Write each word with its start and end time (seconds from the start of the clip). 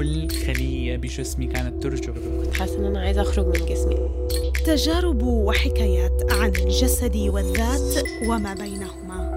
كل 0.00 0.28
خلية 0.30 0.96
بجسمي 0.96 1.46
كانت 1.46 1.82
ترجف. 1.82 2.44
كنت 2.44 2.54
حاسة 2.54 2.78
إن 2.78 2.84
أنا 2.84 3.00
عايزة 3.00 3.22
أخرج 3.22 3.46
من 3.46 3.66
جسمي. 3.66 3.96
تجارب 4.66 5.22
وحكايات 5.22 6.32
عن 6.32 6.48
الجسد 6.48 7.16
والذات 7.16 8.04
وما 8.26 8.54
بينهما. 8.54 9.30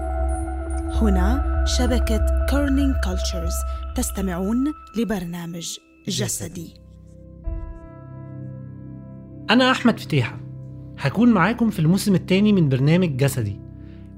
هنا 1.02 1.64
شبكة 1.78 2.46
Kerning 2.50 2.94
Cultures 3.04 3.52
تستمعون 3.96 4.64
لبرنامج 4.98 5.76
جسدي. 6.08 6.74
أنا 9.50 9.70
أحمد 9.70 10.00
فتيحة. 10.00 10.40
هكون 10.98 11.28
معاكم 11.28 11.70
في 11.70 11.78
الموسم 11.78 12.14
الثاني 12.14 12.52
من 12.52 12.68
برنامج 12.68 13.16
جسدي. 13.16 13.63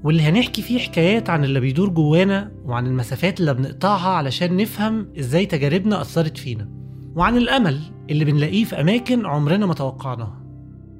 واللي 0.03 0.23
هنحكي 0.23 0.61
فيه 0.61 0.79
حكايات 0.79 1.29
عن 1.29 1.43
اللي 1.43 1.59
بيدور 1.59 1.89
جوانا 1.89 2.51
وعن 2.65 2.85
المسافات 2.85 3.39
اللي 3.39 3.53
بنقطعها 3.53 4.09
علشان 4.09 4.57
نفهم 4.57 5.07
إزاي 5.19 5.45
تجاربنا 5.45 6.01
أثرت 6.01 6.37
فينا 6.37 6.69
وعن 7.15 7.37
الأمل 7.37 7.79
اللي 8.09 8.25
بنلاقيه 8.25 8.63
في 8.63 8.81
أماكن 8.81 9.25
عمرنا 9.25 9.65
ما 9.65 9.73
توقعناها. 9.73 10.43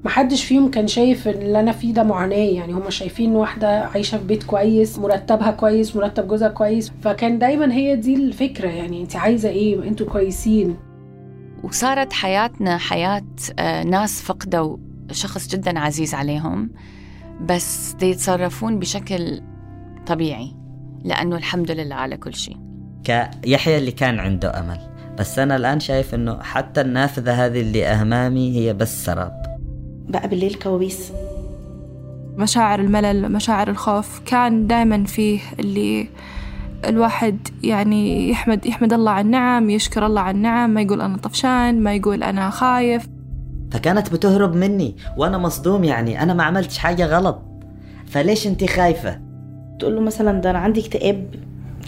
محدش 0.06 0.46
فيهم 0.46 0.72
كان 0.72 0.88
شايف 0.88 1.28
اللي 1.28 1.60
أنا 1.60 1.72
فيه 1.72 1.94
ده 1.94 2.04
معاناة 2.04 2.36
يعني 2.36 2.74
هما 2.74 2.90
شايفين 2.90 3.32
واحدة 3.36 3.68
عايشة 3.86 4.18
في 4.18 4.24
بيت 4.24 4.44
كويس 4.44 5.00
مرتبها 5.00 5.52
كويس 5.52 5.96
مرتب 5.96 6.28
جوزها 6.28 6.48
كويس 6.48 6.92
فكان 7.02 7.40
دايما 7.40 7.74
هي 7.74 7.96
دي 7.96 8.16
الفكرة 8.16 8.70
يعني 8.70 9.02
أنت 9.02 9.16
عايزة 9.16 9.50
إيه؟ 9.50 9.84
أنتوا 9.84 10.08
كويسين. 10.08 10.76
وصارت 11.64 12.14
حياتنا 12.14 12.78
حياة 12.78 13.26
آه، 13.60 13.84
ناس 13.84 14.22
فقدوا 14.22 14.78
شخص 15.12 15.48
جدا 15.48 15.80
عزيز 15.80 16.14
عليهم. 16.14 16.70
بس 17.42 17.94
دي 18.00 18.06
يتصرفون 18.10 18.80
بشكل 18.80 19.42
طبيعي 20.08 20.56
لأنه 21.04 21.36
الحمد 21.38 21.72
لله 21.72 21.96
على 21.96 22.18
كل 22.18 22.34
شيء. 22.36 22.58
كيحيى 23.04 23.78
اللي 23.78 23.92
كان 23.92 24.20
عنده 24.20 24.60
أمل 24.60 24.80
بس 25.20 25.40
أنا 25.40 25.56
الآن 25.56 25.80
شايف 25.80 26.16
إنه 26.16 26.44
حتى 26.44 26.82
النافذة 26.82 27.46
هذه 27.46 27.62
اللي 27.62 27.86
أمامي 27.86 28.58
هي 28.58 28.74
بس 28.74 29.06
سراب. 29.06 29.42
بقى 30.10 30.28
بالليل 30.28 30.54
كوابيس. 30.54 31.12
مشاعر 32.38 32.80
الملل 32.80 33.32
مشاعر 33.32 33.70
الخوف 33.70 34.20
كان 34.26 34.68
دائما 34.68 35.04
فيه 35.04 35.40
اللي 35.60 36.08
الواحد 36.86 37.48
يعني 37.64 38.30
يحمد 38.30 38.66
يحمد 38.66 38.94
الله 38.94 39.12
على 39.12 39.26
النعم 39.26 39.70
يشكر 39.70 40.06
الله 40.06 40.22
على 40.22 40.38
النعم 40.38 40.70
ما 40.70 40.82
يقول 40.82 41.02
أنا 41.02 41.18
طفشان 41.18 41.84
ما 41.84 41.96
يقول 41.96 42.24
أنا 42.24 42.50
خايف. 42.50 43.08
فكانت 43.72 44.14
بتهرب 44.14 44.56
مني 44.56 44.96
وأنا 45.18 45.38
مصدوم 45.38 45.84
يعني 45.84 46.24
أنا 46.24 46.34
ما 46.34 46.44
عملتش 46.44 46.78
حاجة 46.78 47.06
غلط. 47.06 47.42
فليش 48.08 48.48
أنت 48.48 48.64
خايفة؟ 48.70 49.20
تقول 49.80 49.96
له 49.96 50.02
مثلا 50.02 50.42
ده 50.42 50.50
أنا 50.50 50.60
عندي 50.60 50.80
اكتئاب. 50.82 51.36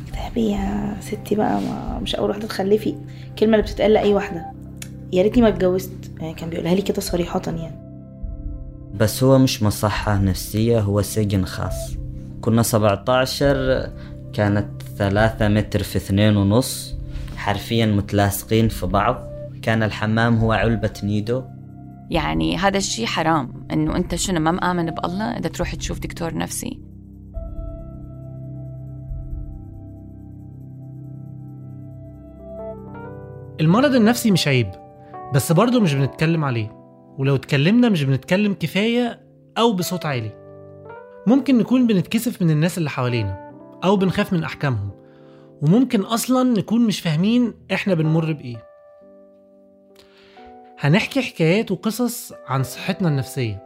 اكتئاب 0.08 0.38
إيه 0.38 0.52
يا 0.52 0.98
ستي 1.02 1.36
بقى؟ 1.36 1.62
ما 1.62 2.00
مش 2.00 2.16
أول 2.16 2.30
واحدة 2.30 2.48
تخلفي 2.48 2.96
الكلمة 3.30 3.54
اللي 3.54 3.64
بتتقال 3.64 3.94
لأي 3.94 4.14
واحدة. 4.14 4.46
يا 5.14 5.24
ريتني 5.24 5.42
ما 5.42 5.48
اتجوزت. 5.50 6.12
يعني 6.20 6.34
كان 6.34 6.50
بيقولها 6.50 6.76
لي 6.76 6.82
كده 6.82 7.02
صريحة 7.02 7.42
يعني. 7.48 7.90
بس 8.96 9.24
هو 9.24 9.38
مش 9.38 9.64
مصحة 9.64 10.18
نفسية 10.18 10.80
هو 10.80 11.02
سجن 11.02 11.46
خاص. 11.46 11.98
كنا 12.42 12.64
17 12.64 13.90
كانت 14.34 14.82
ثلاثة 14.98 15.48
متر 15.48 15.84
في 15.84 15.96
اثنين 15.96 16.38
ونص 16.38 16.96
حرفيا 17.38 17.86
متلاصقين 17.86 18.68
في 18.68 18.86
بعض. 18.86 19.24
كان 19.62 19.84
الحمام 19.84 20.38
هو 20.38 20.52
علبة 20.52 20.94
نيدو. 21.04 21.44
يعني 22.10 22.58
هذا 22.58 22.78
الشيء 22.78 23.06
حرام 23.06 23.68
إنه 23.72 23.96
أنت 23.96 24.16
شنو 24.16 24.40
ما 24.40 24.52
مآمن 24.52 24.86
بالله 24.86 25.24
إذا 25.24 25.50
تروح 25.50 25.76
تشوف 25.76 26.00
دكتور 26.00 26.36
نفسي. 26.36 26.82
المرض 33.62 33.96
النفسي 33.96 34.32
مش 34.32 34.48
عيب 34.48 34.72
بس 35.34 35.52
برضه 35.52 35.80
مش 35.80 35.94
بنتكلم 35.94 36.46
عليه. 36.46 36.80
ولو 37.18 37.36
اتكلمنا 37.36 37.90
مش 37.90 38.04
بنتكلم 38.04 38.54
كفاية 38.54 39.20
أو 39.58 39.74
بصوت 39.74 40.06
عالي. 40.06 40.32
ممكن 41.28 41.58
نكون 41.58 41.88
بنتكسف 41.88 42.42
من 42.42 42.50
الناس 42.50 42.78
اللي 42.78 42.90
حوالينا 42.90 43.52
أو 43.84 43.96
بنخاف 43.96 44.34
من 44.34 44.44
أحكامهم. 44.44 44.90
وممكن 45.62 46.02
أصلا 46.02 46.44
نكون 46.44 46.88
مش 46.88 47.00
فاهمين 47.00 47.54
إحنا 47.74 47.94
بنمر 47.94 48.34
بإيه. 48.34 48.69
هنحكي 50.82 51.22
حكايات 51.22 51.72
وقصص 51.72 52.34
عن 52.48 52.64
صحتنا 52.64 53.08
النفسية 53.08 53.64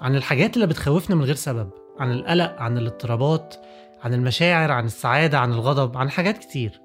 عن 0.00 0.16
الحاجات 0.16 0.54
اللي 0.54 0.66
بتخوفنا 0.66 1.16
من 1.16 1.24
غير 1.24 1.34
سبب 1.34 1.70
عن 1.98 2.12
القلق 2.12 2.56
عن 2.58 2.78
الاضطرابات 2.78 3.54
عن 4.02 4.14
المشاعر 4.14 4.70
عن 4.72 4.84
السعادة 4.84 5.38
عن 5.38 5.52
الغضب 5.52 5.96
عن 5.96 6.10
حاجات 6.10 6.38
كتير. 6.38 6.80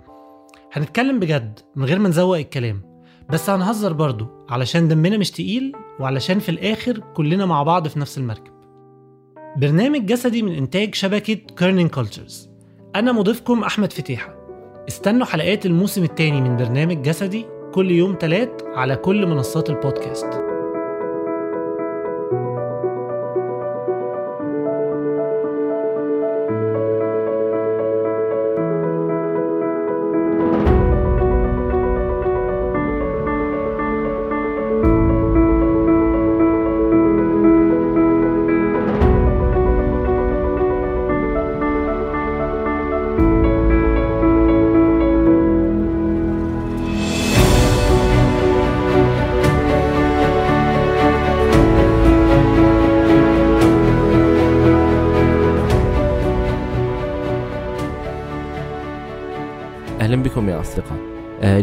هنتكلم 0.74 1.20
بجد 1.20 1.60
من 1.76 1.86
غير 1.86 2.00
ما 2.00 2.10
نزوق 2.10 2.38
الكلام 2.38 2.82
بس 3.30 3.50
هنهزر 3.50 3.94
برضو 3.94 4.28
علشان 4.50 4.88
دمنا 4.88 5.18
مش 5.18 5.32
تقيل 5.32 5.72
وعلشان 6.00 6.40
في 6.40 6.50
الآخر 6.50 7.00
كلنا 7.00 7.46
مع 7.46 7.64
بعض 7.64 7.88
في 7.88 8.00
نفس 8.00 8.18
المركب. 8.18 8.54
برنامج 9.58 10.06
جسدي 10.06 10.42
من 10.42 10.56
إنتاج 10.56 10.96
شبكة 10.96 11.34
Kerning 11.34 11.90
Cultures 11.90 12.50
أنا 12.96 13.12
مضيفكم 13.12 13.64
أحمد 13.64 13.94
فتيحة. 13.94 14.36
استنوا 14.88 15.26
حلقات 15.26 15.66
الموسم 15.66 16.04
الثاني 16.04 16.42
من 16.42 16.58
برنامج 16.58 17.02
جسدي 17.02 17.46
كل 17.76 17.92
يوم 17.92 18.14
تلات 18.14 18.62
على 18.76 18.96
كل 18.96 19.26
منصات 19.26 19.70
البودكاست. 19.70 20.55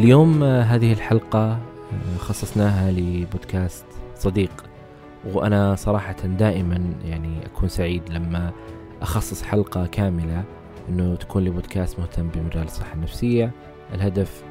اليوم 0.02 0.42
آه، 0.42 0.62
هذه 0.62 0.92
الحلقة 0.92 1.52
آه، 1.52 2.16
خصصناها 2.18 2.90
لبودكاست 2.90 3.84
صديق. 4.16 4.64
وأنا 5.24 5.74
صراحة 5.74 6.16
دائما 6.26 6.94
يعني 7.04 7.46
أكون 7.46 7.68
سعيد 7.68 8.02
لما 8.10 8.52
أخصص 9.02 9.42
حلقة 9.42 9.86
كاملة 9.86 10.44
أنه 10.88 11.14
تكون 11.14 11.44
لبودكاست 11.44 11.98
مهتم 11.98 12.28
بمجال 12.28 12.62
الصحة 12.62 12.94
النفسية. 12.94 13.50
الهدف 13.94 14.42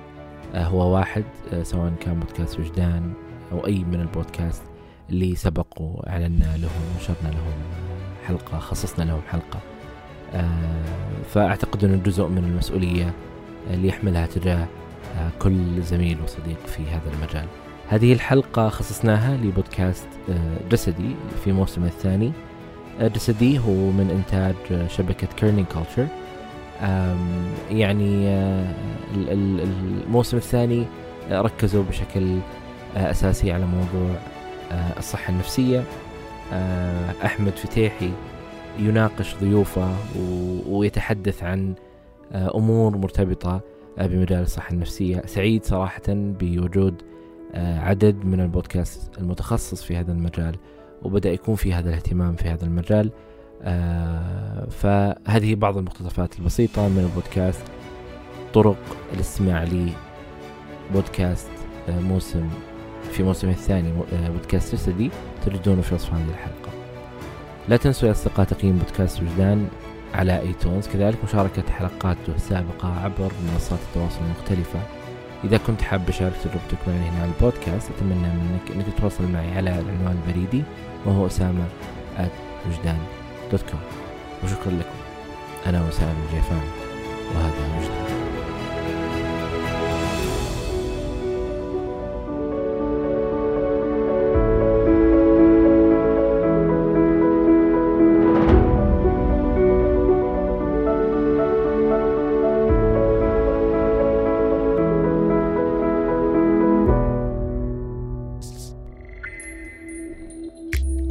آه، 0.53 0.63
هو 0.63 0.95
واحد 0.95 1.23
سواء 1.63 1.93
كان 1.99 2.19
بودكاست 2.19 2.59
وجدان 2.59 3.13
أو 3.51 3.67
أي 3.67 3.83
من 3.83 4.01
البودكاست 4.01 4.63
اللي 5.09 5.35
سبق 5.35 5.81
وأعلنا 5.81 6.57
لهم 6.57 6.81
ونشرنا 6.95 7.31
لهم 7.33 7.53
حلقة 8.27 8.59
خصصنا 8.59 9.03
لهم 9.03 9.21
حلقة. 9.31 9.59
فأعتقد 11.29 11.83
أنه 11.83 11.95
جزء 11.95 12.27
من 12.27 12.37
المسؤولية 12.37 13.13
اللي 13.73 13.87
يحملها 13.87 14.25
تجاه 14.25 14.67
كل 15.39 15.81
زميل 15.81 16.17
وصديق 16.23 16.65
في 16.67 16.83
هذا 16.83 17.13
المجال. 17.15 17.45
هذه 17.89 18.13
الحلقة 18.13 18.69
خصصناها 18.69 19.37
لبودكاست 19.37 20.07
آه، 20.29 20.69
جسدي 20.71 21.15
في 21.43 21.51
موسمه 21.51 21.87
الثاني. 21.87 22.31
آه، 22.99 23.07
جسدي 23.07 23.59
هو 23.59 23.71
من 23.91 24.09
إنتاج 24.17 24.55
آه، 24.71 24.87
شبكة 24.87 25.27
Kerning 25.37 25.67
Cultures 25.67 26.07
يعني 27.71 28.27
ال- 29.15 29.29
ال- 29.29 29.67
الموسم 30.07 30.37
الثاني 30.37 30.85
ركزوا 31.31 31.83
بشكل 31.83 32.37
أساسي 32.95 33.51
على 33.51 33.65
موضوع 33.65 34.15
الصحة 34.97 35.29
النفسية. 35.33 35.83
أحمد 37.25 37.51
فتيحي 37.51 38.09
يناقش 38.79 39.35
ضيوفه 39.35 39.95
ويتحدث 40.69 41.43
عن 41.43 41.73
أمور 42.33 42.97
مرتبطة 42.97 43.51
آه، 43.55 43.61
بمجال 43.97 44.41
الصحة 44.41 44.73
النفسية. 44.73 45.21
سعيد 45.25 45.63
صراحة 45.63 46.03
بوجود 46.09 47.01
آه، 47.53 47.79
عدد 47.79 48.25
من 48.25 48.39
البودكاست 48.39 49.17
المتخصص 49.17 49.83
في 49.83 49.97
هذا 49.97 50.11
المجال 50.11 50.55
وبدأ 51.01 51.31
يكون 51.31 51.55
في 51.55 51.73
هذا 51.73 51.89
الاهتمام 51.89 52.35
في 52.35 52.49
هذا 52.49 52.65
المجال. 52.65 53.11
آه، 53.63 54.65
فهذه 54.69 55.55
بعض 55.55 55.77
المقتطفات 55.77 56.39
البسيطة 56.39 56.87
من 56.87 56.99
البودكاست 56.99 57.63
طرق 58.53 58.77
الاستماع 59.13 59.67
لبودكاست 60.91 61.49
آه، 61.89 61.99
موسم 61.99 62.49
في 63.11 63.23
موسمه 63.23 63.51
الثاني 63.51 63.89
آه، 64.13 64.29
بودكاست 64.29 64.75
جسدي 64.75 65.11
تجدونه 65.45 65.81
في 65.81 65.95
وصف 65.95 66.13
هذه 66.13 66.29
الحلقة. 66.29 66.71
لا 67.69 67.77
تنسوا 67.77 68.07
يا 68.07 68.13
أصدقاء 68.13 68.45
تقييم 68.45 68.77
بودكاست 68.77 69.21
وجدان. 69.21 69.67
على 70.13 70.39
iTunes 70.39 70.87
كذلك 70.87 71.17
مشاركة 71.23 71.63
حلقاته 71.71 72.35
السابقة 72.35 73.03
عبر 73.03 73.31
منصات 73.53 73.79
التواصل 73.89 74.19
المختلفة. 74.25 74.79
إذا 75.43 75.57
كنت 75.57 75.81
حاب 75.81 76.09
أشارك 76.09 76.33
تجربتك 76.43 76.87
معي 76.87 76.97
هنا 76.97 77.21
على 77.21 77.31
البودكاست 77.31 77.89
أتمنى 77.97 78.13
منك 78.15 78.71
أنك 78.75 78.85
تتواصل 78.97 79.23
معي 79.31 79.57
على 79.57 79.69
العنوان 79.69 80.21
البريدي 80.27 80.63
وهو 81.05 81.27
أسامة 81.27 81.63
وجدان 82.67 82.99
dot 83.51 83.61
com 83.61 83.79
وشكرا 84.43 84.71
لكم. 84.71 84.99
أنا 85.65 85.87
وسام 85.87 86.15
الجيفان 86.29 86.61
وهذا 87.35 87.77
وجدان 87.79 88.00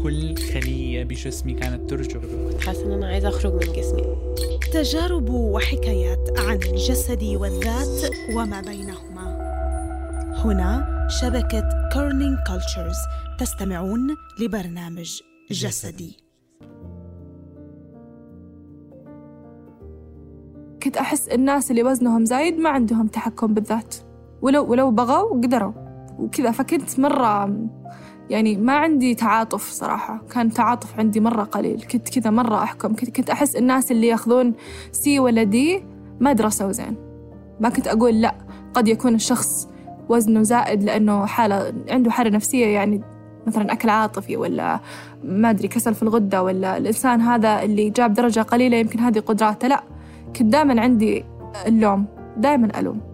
كل 0.03 0.37
خلية 0.37 1.05
بجسمي 1.05 1.55
كانت 1.55 1.91
ترجف 1.91 2.51
كنت 2.51 2.61
حاسة 2.61 2.87
إن 2.87 2.93
أنا 2.93 3.07
عايزة 3.07 3.29
أخرج 3.29 3.53
من 3.53 3.73
جسمي. 3.73 4.17
تجارب 4.73 5.31
وحكايات 5.31 6.39
عن 6.39 6.57
الجسد 6.57 7.23
والذات 7.23 8.13
وما 8.35 8.61
بينهما. 8.61 9.41
هنا 10.45 11.07
شبكة 11.21 11.89
كيرنينج 11.93 12.39
كولتشرز 12.47 12.97
تستمعون 13.39 14.17
لبرنامج 14.41 15.21
جسدي. 15.51 16.17
كنت 20.83 20.97
أحس 20.97 21.29
الناس 21.29 21.71
اللي 21.71 21.83
وزنهم 21.83 22.25
زايد 22.25 22.59
ما 22.59 22.71
عندهم 22.71 23.07
تحكم 23.07 23.55
بالذات. 23.55 23.95
ولو 24.43 24.71
ولو 24.71 24.91
بغوا 24.91 25.41
قدروا. 25.43 25.73
وكذا 26.19 26.51
فكنت 26.51 27.01
مرة 27.01 27.57
يعني 28.31 28.57
ما 28.57 28.73
عندي 28.73 29.15
تعاطف 29.15 29.71
صراحة. 29.71 30.23
كان 30.33 30.53
تعاطف 30.53 30.99
عندي 30.99 31.21
مرة 31.21 31.43
قليل. 31.43 31.83
كنت 31.83 32.19
كذا 32.19 32.31
مرة 32.31 32.63
أحكم. 32.63 32.95
كنت, 32.95 33.31
أحس 33.31 33.57
الناس 33.57 33.93
اللي 33.93 34.07
ياخذون 34.07 34.55
سي 34.93 35.19
ولا 35.19 35.43
دي 35.43 35.83
ما 36.21 36.33
درسوا 36.33 36.73
زين. 36.73 36.97
ما 37.61 37.69
كنت 37.69 37.89
أقول 37.89 38.21
لا 38.21 38.35
قد 38.75 38.89
يكون 38.89 39.15
الشخص 39.15 39.69
وزنه 40.09 40.43
زائد 40.43 40.83
لأنه 40.83 41.27
حالة 41.27 41.73
عنده 41.89 42.11
حالة 42.11 42.31
نفسية 42.31 42.67
يعني 42.67 43.03
مثلا 43.47 43.73
أكل 43.73 43.89
عاطفي 43.89 44.37
ولا 44.37 44.81
ما 45.25 45.51
أدري 45.51 45.69
كسل 45.69 45.95
في 45.95 46.03
الغدة 46.03 46.43
ولا 46.43 46.77
الإنسان 46.77 47.21
هذا 47.21 47.63
اللي 47.63 47.91
جاب 47.91 48.15
درجة 48.15 48.41
قليلة 48.41 48.77
يمكن 48.77 49.01
هذه 49.01 49.19
قدراته. 49.19 49.69
لا 49.69 49.83
كنت 50.37 50.43
دائما 50.43 50.81
عندي 50.81 51.25
اللوم. 51.67 52.07
دائما 52.37 52.81
ألوم. 52.81 53.10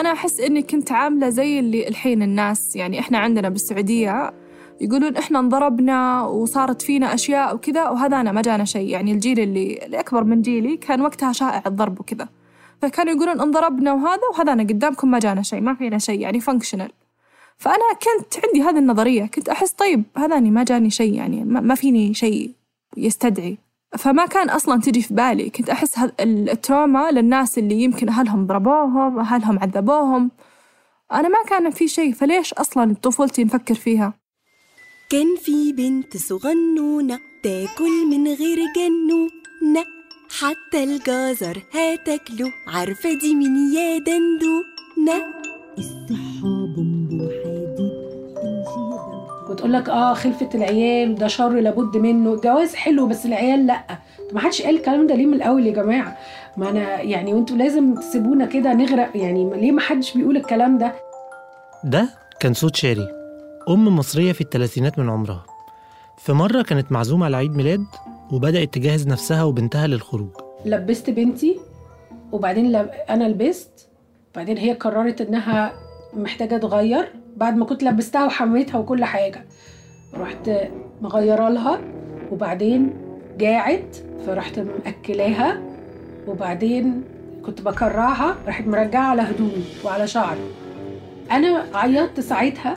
أنا 0.00 0.12
أحس 0.12 0.40
إني 0.40 0.62
كنت 0.62 0.92
عاملة 0.92 1.28
زي 1.28 1.58
اللي 1.58 1.88
الحين 1.88 2.22
الناس 2.22 2.76
يعني 2.76 3.00
إحنا 3.00 3.18
عندنا 3.18 3.48
بالسعودية 3.48 4.32
يقولون 4.80 5.16
إحنا 5.16 5.38
انضربنا 5.38 6.22
وصارت 6.22 6.82
فينا 6.82 7.14
أشياء 7.14 7.54
وكذا 7.54 7.88
وهذا 7.88 8.20
أنا 8.20 8.32
ما 8.32 8.42
جانا 8.42 8.64
شيء. 8.64 8.88
يعني 8.88 9.12
الجيل 9.12 9.40
اللي, 9.40 9.84
اللي 9.86 10.00
أكبر 10.00 10.24
من 10.24 10.42
جيلي 10.42 10.76
كان 10.76 11.00
وقتها 11.00 11.32
شائع 11.32 11.62
الضرب 11.66 12.00
وكذا. 12.00 12.28
فكانوا 12.82 13.12
يقولون 13.12 13.40
انضربنا 13.40 13.92
وهذا 13.92 14.20
وهذا 14.32 14.52
أنا 14.52 14.62
قدامكم 14.62 15.10
ما 15.10 15.18
جانا 15.18 15.42
شيء 15.42 15.60
ما 15.60 15.74
فينا 15.74 15.98
شيء 15.98 16.20
يعني 16.20 16.40
فانكشنال 16.40 16.90
فأنا 17.56 17.84
كنت 17.92 18.44
عندي 18.46 18.62
هذه 18.62 18.78
النظرية 18.78 19.26
كنت 19.26 19.48
أحس 19.48 19.72
طيب 19.72 20.02
هذا 20.16 20.36
أني 20.38 20.50
ما 20.50 20.64
جاني 20.64 20.90
شيء 20.90 21.14
يعني 21.14 21.44
ما 21.44 21.74
فيني 21.74 22.14
شيء 22.14 22.52
يستدعي. 22.96 23.58
فما 23.98 24.26
كان 24.26 24.50
أصلا 24.50 24.80
تجي 24.80 25.02
في 25.02 25.14
بالي. 25.14 25.50
كنت 25.50 25.70
أحس 25.70 25.98
التروما 26.20 27.10
للناس 27.10 27.58
اللي 27.58 27.82
يمكن 27.82 28.08
أهلهم 28.08 28.46
ضربوهم 28.46 29.18
أهلهم 29.18 29.58
عذبوهم. 29.58 30.30
أنا 31.12 31.28
ما 31.28 31.42
كان 31.48 31.70
في 31.70 31.88
شيء 31.88 32.12
فليش 32.12 32.52
أصلا 32.54 32.94
طفولتي 33.02 33.44
نفكر 33.44 33.74
فيها؟ 33.74 34.14
كان 35.10 35.36
في 35.36 35.72
بنت 35.72 36.16
صغنونة 36.16 37.18
تاكل 37.42 38.06
من 38.10 38.26
غير 38.26 38.58
جنونة. 38.76 39.84
حتى 40.40 40.84
الجزر 40.84 41.62
هتاكله. 41.72 42.52
عارفة 42.66 43.14
دي 43.14 43.34
مين 43.34 43.72
يا 43.74 43.98
دندونة. 43.98 45.24
الصحة 45.78 46.66
بومبو 46.76 47.28
وتقول 49.50 49.72
لك 49.72 49.88
آه 49.88 50.14
خلفة 50.14 50.48
العيال 50.54 51.14
ده 51.14 51.26
شر 51.26 51.48
لابد 51.60 51.96
منه. 51.96 52.32
الجواز 52.34 52.74
حلو 52.74 53.06
بس 53.06 53.26
العيال 53.26 53.66
لأ. 53.66 53.80
ما 54.32 54.40
حدش 54.40 54.62
قال 54.62 54.76
الكلام 54.76 55.06
ده 55.06 55.14
ليه 55.14 55.26
من 55.26 55.34
الأول 55.34 55.66
يا 55.66 55.72
جماعة؟ 55.72 56.16
ما 56.56 56.70
أنا 56.70 57.00
يعني 57.00 57.34
وأنتوا 57.34 57.56
لازم 57.56 57.94
تسيبونا 57.94 58.46
كده 58.46 58.74
نغرق 58.74 59.16
يعني 59.16 59.50
ليه 59.60 59.72
ما 59.72 59.80
حدش 59.80 60.16
بيقول 60.16 60.36
الكلام 60.36 60.78
ده؟ 60.78 60.92
ده 61.84 62.08
كان 62.40 62.54
صوت 62.54 62.76
شاري 62.76 63.08
أم 63.68 63.96
مصرية 63.96 64.32
في 64.32 64.40
الثلاثينات 64.40 64.98
من 64.98 65.10
عمرها. 65.10 65.44
في 66.18 66.32
مرة 66.32 66.62
كانت 66.62 66.92
معزومة 66.92 67.24
على 67.26 67.36
عيد 67.36 67.56
ميلاد 67.56 67.84
وبدأت 68.32 68.74
تجهز 68.74 69.06
نفسها 69.06 69.42
وبنتها 69.44 69.86
للخروج. 69.86 70.28
لبست 70.64 71.10
بنتي 71.10 71.56
وبعدين 72.32 72.72
لب... 72.72 72.90
أنا 73.10 73.24
لبست 73.24 73.88
بعدين 74.36 74.56
هي 74.58 74.72
قررت 74.72 75.20
إنها 75.20 75.72
محتاجة 76.16 76.56
تغير. 76.56 77.12
بعد 77.38 77.56
ما 77.56 77.64
كنت 77.64 77.82
لبستها 77.82 78.24
وحميتها 78.26 78.78
وكل 78.78 79.04
حاجة 79.04 79.44
رحت 80.14 80.50
مغيرة 81.02 81.48
لها 81.48 81.80
وبعدين 82.32 82.94
جاعت 83.38 83.96
فرحت 84.26 84.58
مأكلاها 84.58 85.60
وبعدين 86.28 87.02
كنت 87.46 87.62
بكرعها 87.62 88.36
راحت 88.46 88.66
مرجعة 88.66 89.02
على 89.02 89.22
هدومي 89.22 89.64
وعلى 89.84 90.06
شعري. 90.06 90.40
أنا 91.30 91.64
عيطت 91.74 92.20
ساعتها 92.20 92.76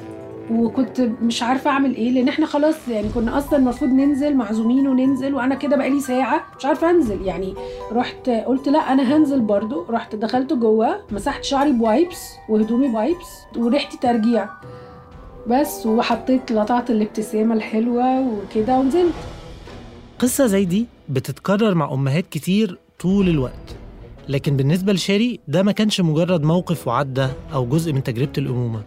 وكنت 0.51 1.01
مش 1.01 1.44
عارفة 1.44 1.69
أعمل 1.69 1.95
إيه 1.95 2.12
لأن 2.12 2.27
إحنا 2.27 2.45
خلاص 2.45 2.88
يعني 2.88 3.09
كنا 3.09 3.38
أصلا 3.38 3.59
المفروض 3.59 3.92
ننزل 3.92 4.36
معزومين 4.36 4.88
وننزل 4.88 5.33
وأنا 5.36 5.56
كده 5.56 5.77
بقالي 5.77 6.00
ساعة 6.00 6.45
مش 6.59 6.65
عارفة 6.65 6.89
أنزل. 6.89 7.21
يعني 7.21 7.53
رحت 7.92 8.30
قلت 8.30 8.69
لا 8.69 8.80
أنا 8.80 9.15
هنزل 9.18 9.39
برضو. 9.39 9.86
رحت 9.89 10.15
دخلت 10.15 10.53
جوه 10.53 11.01
مسحت 11.12 11.44
شعري 11.44 11.71
ب 11.72 11.81
wipes 11.81 12.31
وهدومي 12.50 12.88
ب 12.88 12.94
wipes 12.94 13.28
وريحتي 13.57 13.98
ترجيع. 13.98 14.50
بس 15.48 15.86
وحطيت 15.86 16.51
لطعت 16.51 16.89
الابتسامة 16.92 17.56
الحلوة 17.56 18.19
وكده 18.21 18.80
ونزلت. 18.80 19.13
قصة 20.19 20.45
زي 20.45 20.65
دي 20.65 20.86
بتتكرر 21.09 21.75
مع 21.75 21.94
أمهات 21.94 22.27
كتير 22.27 22.77
طول 23.00 23.30
الوقت. 23.30 23.75
لكن 24.30 24.57
بالنسبة 24.57 24.94
لشاري 24.94 25.39
ده 25.48 25.63
ما 25.63 25.71
كانش 25.71 26.01
مجرد 26.01 26.44
موقف 26.44 26.88
وعدى 26.88 27.27
أو 27.53 27.65
جزء 27.65 27.93
من 27.93 28.03
تجربة 28.03 28.31
الأمومة. 28.38 28.81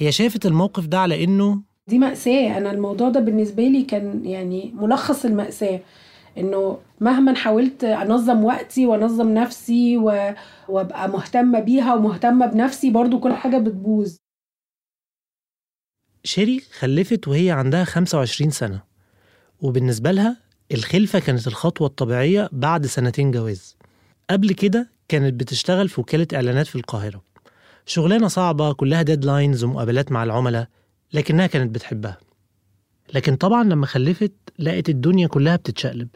هي 0.00 0.12
شافت 0.12 0.46
الموقف 0.46 0.86
ده 0.86 0.98
على 0.98 1.24
إنه 1.24 1.62
دي 1.86 1.98
مأساة. 1.98 2.58
أنا 2.58 2.70
الموضوع 2.70 3.08
ده 3.08 3.20
بالنسبة 3.20 3.62
لي 3.62 3.82
كان 3.82 4.24
يعني 4.24 4.72
ملخص 4.74 5.24
المأساة 5.24 5.80
إنه 6.38 6.78
مهما 7.00 7.34
حاولت 7.34 7.84
أنظم 7.84 8.44
وقتي 8.44 8.86
وأنظم 8.86 9.28
نفسي 9.34 9.96
و... 9.96 10.34
وأبقى 10.68 11.08
مهتمة 11.08 11.60
بيها 11.60 11.94
ومهتمة 11.94 12.46
بنفسي 12.46 12.90
برضو 12.90 13.20
كل 13.20 13.32
حاجة 13.32 13.58
بتبوظ. 13.58 14.16
شيري 16.24 16.60
خلفت 16.60 17.28
وهي 17.28 17.50
عندها 17.50 17.84
25 17.84 18.50
سنة 18.50 18.82
وبالنسبة 19.60 20.10
لها 20.12 20.36
الخلفة 20.72 21.18
كانت 21.18 21.46
الخطوة 21.46 21.86
الطبيعية 21.86 22.48
بعد 22.52 22.86
سنتين 22.86 23.30
جواز. 23.30 23.76
قبل 24.30 24.52
كده 24.52 24.90
كانت 25.08 25.34
بتشتغل 25.40 25.88
في 25.88 26.00
وكالة 26.00 26.26
إعلانات 26.34 26.66
في 26.66 26.76
القاهرة. 26.76 27.29
شغلانة 27.90 28.28
صعبة 28.28 28.72
كلها 28.72 29.02
deadlines 29.02 29.64
ومقابلات 29.64 30.12
مع 30.12 30.22
العملاء 30.24 30.68
لكنها 31.12 31.46
كانت 31.46 31.74
بتحبها. 31.74 32.18
لكن 33.14 33.36
طبعا 33.36 33.64
لما 33.64 33.86
خلفت 33.86 34.32
لقت 34.58 34.88
الدنيا 34.88 35.26
كلها 35.26 35.56
بتتشقلب 35.56 36.08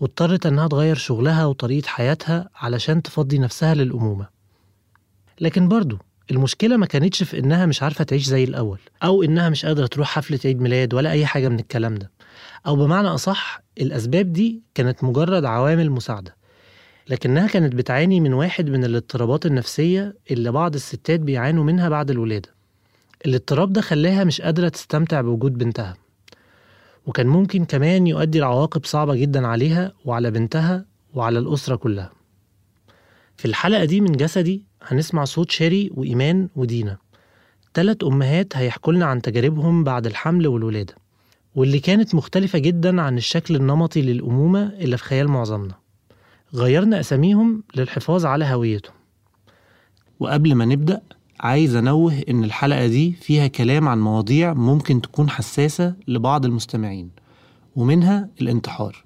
واضطرت 0.00 0.46
إنها 0.46 0.68
تغير 0.68 0.96
شغلها 0.96 1.46
وطريقة 1.46 1.86
حياتها 1.86 2.48
علشان 2.54 3.02
تفضي 3.02 3.38
نفسها 3.38 3.74
للأمومة. 3.74 4.28
لكن 5.40 5.68
برضو 5.68 5.98
المشكلة 6.30 6.76
ما 6.76 6.86
كانتش 6.86 7.22
في 7.22 7.38
إنها 7.38 7.66
مش 7.66 7.82
عارفة 7.82 8.04
تعيش 8.04 8.26
زي 8.26 8.44
الأول 8.44 8.78
أو 9.02 9.22
إنها 9.22 9.48
مش 9.48 9.66
قادرة 9.66 9.86
تروح 9.86 10.08
حفلة 10.08 10.40
عيد 10.44 10.60
ميلاد 10.60 10.94
ولا 10.94 11.10
أي 11.10 11.26
حاجة 11.26 11.48
من 11.48 11.58
الكلام 11.60 11.94
ده. 11.94 12.10
أو 12.66 12.76
بمعنى 12.76 13.08
أصح 13.08 13.62
الأسباب 13.80 14.32
دي 14.32 14.62
كانت 14.74 15.04
مجرد 15.04 15.44
عوامل 15.44 15.90
مساعدة. 15.90 16.39
لكنها 17.08 17.46
كانت 17.46 17.74
بتعاني 17.74 18.20
من 18.20 18.32
واحد 18.32 18.70
من 18.70 18.84
الاضطرابات 18.84 19.46
النفسية 19.46 20.14
اللي 20.30 20.52
بعض 20.52 20.74
الستات 20.74 21.20
بيعانوا 21.20 21.64
منها 21.64 21.88
بعد 21.88 22.10
الولادة. 22.10 22.48
الاضطراب 23.26 23.72
ده 23.72 23.80
خلاها 23.80 24.24
مش 24.24 24.40
قادرة 24.40 24.68
تستمتع 24.68 25.20
بوجود 25.20 25.58
بنتها. 25.58 25.96
وكان 27.06 27.26
ممكن 27.26 27.64
كمان 27.64 28.06
يؤدي 28.06 28.40
لعواقب 28.40 28.84
صعبة 28.84 29.14
جدا 29.14 29.46
عليها 29.46 29.92
وعلى 30.04 30.30
بنتها 30.30 30.84
وعلى 31.14 31.38
الأسرة 31.38 31.76
كلها. 31.76 32.10
في 33.36 33.44
الحلقة 33.44 33.84
دي 33.84 34.00
من 34.00 34.12
جسدي 34.12 34.64
هنسمع 34.82 35.24
صوت 35.24 35.50
شيري 35.50 35.90
وإيمان 35.94 36.48
ودينا. 36.56 36.98
تلات 37.74 38.02
أمهات 38.02 38.56
هيحكوا 38.56 38.92
لنا 38.92 39.06
عن 39.06 39.22
تجاربهم 39.22 39.84
بعد 39.84 40.06
الحمل 40.06 40.46
والولادة 40.48 40.94
واللي 41.54 41.78
كانت 41.80 42.14
مختلفة 42.14 42.58
جدا 42.58 43.02
عن 43.02 43.16
الشكل 43.16 43.56
النمطي 43.56 44.02
للأمومة 44.02 44.72
اللي 44.78 44.96
في 44.96 45.04
خيال 45.04 45.28
معظمنا. 45.28 45.79
غيرنا 46.54 47.00
أساميهم 47.00 47.62
للحفاظ 47.76 48.26
على 48.26 48.44
هويتهم. 48.44 48.94
وقبل 50.20 50.54
ما 50.54 50.64
نبدأ 50.64 51.02
عايز 51.40 51.74
أنوه 51.74 52.22
إن 52.28 52.44
الحلقة 52.44 52.86
دي 52.86 53.12
فيها 53.12 53.46
كلام 53.46 53.88
عن 53.88 54.00
مواضيع 54.00 54.54
ممكن 54.54 55.00
تكون 55.00 55.30
حساسة 55.30 55.94
لبعض 56.08 56.44
المستمعين 56.44 57.10
ومنها 57.76 58.28
الانتحار. 58.40 59.04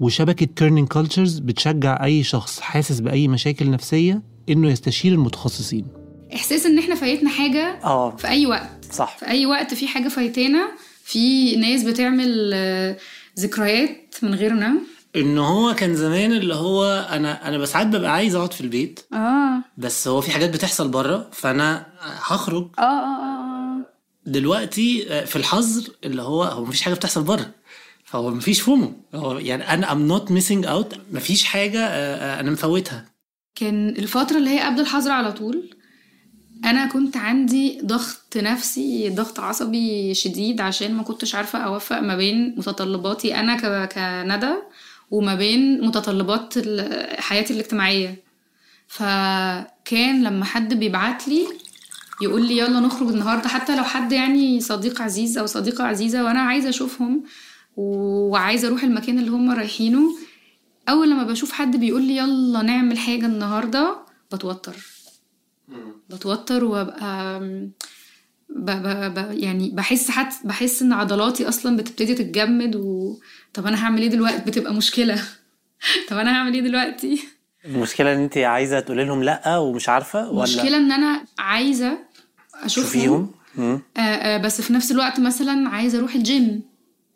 وشبكة 0.00 0.46
كيرنينج 0.46 0.88
كولتشرز 0.88 1.38
بتشجع 1.38 2.04
أي 2.04 2.22
شخص 2.22 2.60
حاسس 2.60 3.00
بأي 3.00 3.28
مشاكل 3.28 3.70
نفسية 3.70 4.22
إنه 4.48 4.70
يستشير 4.70 5.12
المتخصصين. 5.12 5.86
إحساس 6.34 6.66
إن 6.66 6.78
إحنا 6.78 6.94
فايتنا 6.94 7.30
حاجة 7.30 7.80
آه. 7.84 8.16
في 8.16 8.28
أي 8.28 8.46
وقت. 8.46 8.84
صح. 8.92 9.16
في 9.18 9.26
أي 9.26 9.46
وقت 9.46 9.74
في 9.74 9.88
حاجة 9.88 10.08
فايتانا 10.08 10.68
في 11.04 11.56
ناس 11.56 11.84
بتعمل 11.84 12.50
آه، 12.54 12.96
ذكريات 13.40 14.14
من 14.22 14.34
غيرنا. 14.34 14.74
إن 15.16 15.38
هو 15.38 15.74
كان 15.74 15.96
زمان 15.96 16.32
اللي 16.32 16.54
هو 16.54 17.08
أنا 17.10 17.48
أنا 17.48 17.66
ساعات 17.66 17.86
ببقى 17.86 18.12
عايز 18.12 18.34
أقعد 18.34 18.52
في 18.52 18.60
البيت. 18.60 19.00
آه. 19.12 19.60
بس 19.78 20.08
هو 20.08 20.20
في 20.20 20.30
حاجات 20.30 20.50
بتحصل 20.50 20.88
بره 20.88 21.28
فأنا 21.32 21.86
هخرج. 22.00 22.68
آه 22.78 22.82
آه 22.82 23.22
آه 23.22 23.78
دلوقتي 24.26 25.06
آه، 25.12 25.24
في 25.24 25.36
الحظر 25.36 25.90
اللي 26.04 26.22
هو 26.22 26.44
هو 26.44 26.64
مفيش 26.64 26.82
حاجة 26.82 26.94
بتحصل 26.94 27.22
بره. 27.22 27.50
فهو 28.04 28.30
مفيش 28.30 28.60
FOMO. 28.60 28.92
هو 29.14 29.38
يعني 29.38 29.74
أنا 29.74 29.92
I'm 29.92 30.08
not 30.08 30.30
missing 30.30 30.66
out 30.66 30.94
مفيش 31.12 31.44
حاجة 31.44 31.80
آه، 31.86 32.36
آه، 32.36 32.40
أنا 32.40 32.50
مفوتها. 32.50 33.04
كان 33.54 33.88
الفترة 33.88 34.36
اللي 34.38 34.50
هي 34.50 34.60
قبل 34.60 34.80
الحظر 34.80 35.10
على 35.10 35.32
طول 35.32 35.70
أنا 36.64 36.86
كنت 36.86 37.16
عندي 37.16 37.80
ضغط 37.84 38.36
نفسي 38.36 39.08
ضغط 39.10 39.40
عصبي 39.40 40.14
شديد 40.14 40.60
عشان 40.60 40.94
ما 40.94 41.02
كنتش 41.02 41.34
عارفة 41.34 41.58
أوفق 41.58 42.00
ما 42.00 42.16
بين 42.16 42.54
متطلباتي 42.58 43.34
أنا 43.34 43.56
ك- 43.56 43.92
كندى 43.94 44.54
وما 45.10 45.34
بين 45.34 45.86
متطلبات 45.86 46.54
حياتي 47.20 47.52
الاجتماعية. 47.54 48.22
فكان 48.88 50.22
لما 50.22 50.44
حد 50.44 50.74
بيبعت 50.74 51.28
لي 51.28 51.46
يقول 52.22 52.48
لي 52.48 52.58
يلا 52.58 52.80
نخرج 52.80 53.08
النهارده 53.08 53.48
حتى 53.48 53.76
لو 53.76 53.84
حد 53.84 54.12
يعني 54.12 54.60
صديق 54.60 55.02
عزيز 55.02 55.38
أو 55.38 55.46
صديقة 55.46 55.84
عزيزة 55.84 56.24
وأنا 56.24 56.40
عايزة 56.40 56.68
أشوفهم 56.68 57.24
وعايزة 57.76 58.68
أروح 58.68 58.82
المكان 58.82 59.18
اللي 59.18 59.30
هم 59.30 59.50
رايحينه 59.50 60.00
أول 60.88 61.10
لما 61.10 61.22
بشوف 61.22 61.52
حد 61.52 61.76
بيقول 61.76 62.02
لي 62.02 62.16
يلا 62.16 62.62
نعمل 62.62 62.98
حاجة 62.98 63.26
النهارده 63.26 63.96
بتوتر. 64.32 64.76
بتوتر 66.10 66.64
وأبقى 66.64 67.40
ب... 68.56 68.70
ب... 68.70 69.14
ب... 69.14 69.32
يعني 69.38 69.70
بحس 69.74 70.10
حت... 70.10 70.34
بحس 70.46 70.82
إن 70.82 70.92
عضلاتي 70.92 71.48
أصلا 71.48 71.76
بتبتدي 71.76 72.14
تتجمد 72.14 72.76
و 72.76 73.16
طب 73.54 73.66
أنا 73.66 73.84
هعمل 73.84 74.02
إيه 74.02 74.08
دلوقتي؟ 74.08 74.38
بتبقى 74.50 74.74
مشكلة. 74.74 75.22
طب 76.08 76.16
أنا 76.18 76.32
هعمل 76.36 76.54
إيه 76.54 76.60
دلوقتي؟ 76.60 77.24
المشكلة 77.64 78.14
إن 78.14 78.18
أنت 78.20 78.38
عايزة 78.38 78.80
تقولي 78.80 79.04
لهم 79.04 79.22
لأ 79.22 79.56
ومش 79.58 79.88
عارفة 79.88 80.30
ولا؟ 80.30 80.42
مشكلة 80.42 80.76
إن 80.76 80.92
أنا 80.92 81.24
عايزة 81.38 81.98
أشوفهم. 82.62 83.30
آه 83.58 83.80
آه 84.00 84.36
بس 84.36 84.60
في 84.60 84.72
نفس 84.72 84.92
الوقت 84.92 85.20
مثلا 85.20 85.68
عايزة 85.68 85.98
أروح 85.98 86.14
الجيم 86.14 86.62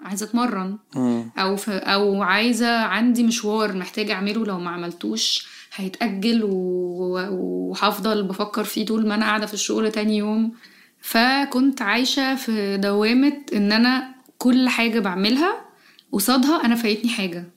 عايزة 0.00 0.26
أتمرن. 0.26 0.78
مم. 0.96 1.30
أو 1.38 1.56
في 1.56 1.70
أو 1.72 2.22
عايزة 2.22 2.76
عندي 2.78 3.22
مشوار 3.22 3.72
محتاجة 3.76 4.12
أعمله 4.12 4.44
لو 4.46 4.58
ما 4.58 4.70
عملتوش 4.70 5.46
هيتأجل 5.74 6.44
و- 6.44 7.28
وهفضل 7.30 8.22
بفكر 8.22 8.64
فيه 8.64 8.86
طول 8.86 9.06
ما 9.08 9.14
أنا 9.14 9.24
قاعدة 9.26 9.46
في 9.46 9.54
الشغل 9.54 9.92
تاني 9.92 10.16
يوم. 10.16 10.52
فكنت 11.02 11.82
عايشة 11.82 12.34
في 12.34 12.76
دوامة 12.76 13.32
إن 13.54 13.72
أنا 13.72 14.14
كل 14.38 14.68
حاجة 14.68 14.98
بعملها 15.00 15.64
قصادها 16.12 16.64
أنا 16.64 16.74
فايتني 16.74 17.10
حاجة. 17.10 17.50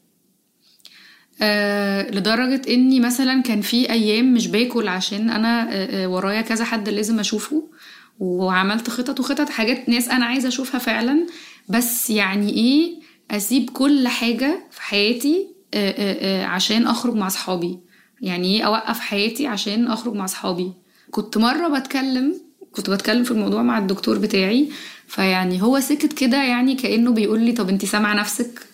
آه 1.42 2.12
لدرجة 2.12 2.62
إني 2.74 3.00
مثلا 3.00 3.42
كان 3.42 3.62
في 3.62 3.90
أيام 3.90 4.34
مش 4.34 4.48
باكل 4.48 4.88
عشان 4.88 5.30
أنا 5.30 5.74
آه 5.74 6.04
آه 6.04 6.08
ورايا 6.08 6.42
كذا 6.42 6.66
حد 6.66 6.90
لازم 6.90 7.20
أشوفه 7.20 7.70
وعملت 8.20 8.90
خطط 8.90 9.20
وخطط 9.20 9.50
حاجات 9.50 9.90
ناس 9.90 10.10
أنا 10.10 10.26
عايزة 10.26 10.48
أشوفها 10.48 10.80
فعلا. 10.80 11.28
بس 11.70 12.10
يعني 12.10 12.50
إيه 12.54 13.00
أسيب 13.32 13.70
كل 13.70 14.08
حاجة 14.08 14.68
في 14.72 14.82
حياتي 14.82 15.48
آه 15.74 15.92
آه 15.92 16.44
آه 16.44 16.46
عشان 16.46 16.88
أخرج 16.88 17.16
مع 17.16 17.30
صحابي 17.30 17.80
يعني 18.22 18.56
إيه 18.56 18.64
أوقف 18.64 19.00
حياتي 19.00 19.48
عشان 19.48 19.88
أخرج 19.88 20.14
مع 20.14 20.26
صحابي 20.26 20.72
كنت 21.12 21.38
مرة 21.38 21.80
بتكلم 21.80 22.36
كنت 22.76 22.90
بتكلم 22.90 23.24
في 23.24 23.32
الموضوع 23.32 23.62
مع 23.62 23.78
الدكتور 23.78 24.18
بتاعي 24.18 24.70
فيعني 25.08 25.62
هو 25.62 25.80
سكت 25.80 26.14
كده 26.14 26.44
يعني 26.44 26.76
كأنه 26.76 27.12
بيقول 27.12 27.42
لي 27.42 27.52
طب 27.52 27.70
انتي 27.70 27.88
سامعة 27.88 28.14
نفسك؟ 28.14 28.60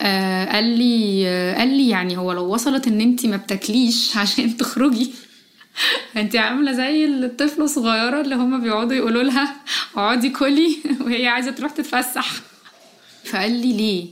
آه 0.00 0.52
قال 0.52 0.64
لي 0.64 1.54
قال 1.58 1.68
لي 1.68 1.88
يعني 1.88 2.16
هو 2.16 2.32
لو 2.32 2.54
وصلت 2.54 2.86
ان 2.86 3.00
انت 3.00 3.26
ما 3.26 3.36
بتاكليش 3.36 4.16
عشان 4.16 4.56
تخرجي 4.56 5.10
انت 6.16 6.36
عاملة 6.36 6.72
زي 6.72 7.04
الطفلة 7.04 7.64
الصغيرة 7.64 8.20
اللي 8.20 8.34
هما 8.34 8.58
بيقعدوا 8.58 8.96
يقولوا 8.96 9.22
لها 9.22 9.56
اقعدي 9.94 10.30
كلي 10.30 10.76
وهي 11.04 11.26
عايزة 11.26 11.50
تروح 11.50 11.72
تتفسح. 11.72 12.32
فقال 13.24 13.52
لي 13.52 13.72
ليه؟ 13.72 14.06